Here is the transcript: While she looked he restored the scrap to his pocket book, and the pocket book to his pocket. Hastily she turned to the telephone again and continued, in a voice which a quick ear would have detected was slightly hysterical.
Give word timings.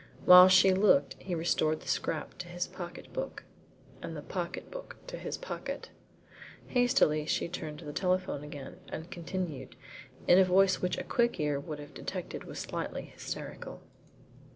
While 0.25 0.47
she 0.49 0.73
looked 0.73 1.15
he 1.19 1.35
restored 1.35 1.81
the 1.81 1.87
scrap 1.87 2.35
to 2.39 2.47
his 2.47 2.65
pocket 2.65 3.13
book, 3.13 3.43
and 4.01 4.17
the 4.17 4.23
pocket 4.23 4.71
book 4.71 4.95
to 5.05 5.15
his 5.15 5.37
pocket. 5.37 5.91
Hastily 6.69 7.27
she 7.27 7.47
turned 7.47 7.77
to 7.77 7.85
the 7.85 7.93
telephone 7.93 8.43
again 8.43 8.79
and 8.87 9.11
continued, 9.11 9.75
in 10.27 10.39
a 10.39 10.43
voice 10.43 10.81
which 10.81 10.97
a 10.97 11.03
quick 11.03 11.39
ear 11.39 11.59
would 11.59 11.77
have 11.77 11.93
detected 11.93 12.45
was 12.45 12.57
slightly 12.57 13.11
hysterical. 13.13 13.79